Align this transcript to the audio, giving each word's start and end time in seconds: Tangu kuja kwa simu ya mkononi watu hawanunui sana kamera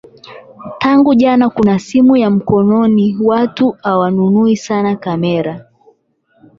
Tangu 0.79 1.05
kuja 1.05 1.49
kwa 1.49 1.79
simu 1.79 2.17
ya 2.17 2.29
mkononi 2.29 3.17
watu 3.21 3.77
hawanunui 3.83 4.57
sana 4.57 4.95
kamera 4.95 5.65